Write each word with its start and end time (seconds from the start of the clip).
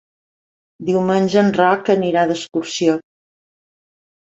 Diumenge 0.87 1.43
en 1.43 1.51
Roc 1.59 1.93
anirà 1.97 2.25
d'excursió. 2.33 2.99